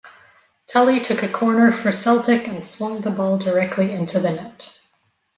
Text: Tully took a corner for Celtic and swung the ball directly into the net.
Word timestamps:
Tully 0.65 0.99
took 0.99 1.21
a 1.21 1.29
corner 1.31 1.71
for 1.71 1.91
Celtic 1.91 2.47
and 2.47 2.65
swung 2.65 3.01
the 3.01 3.11
ball 3.11 3.37
directly 3.37 3.91
into 3.91 4.19
the 4.19 4.31
net. 4.31 4.73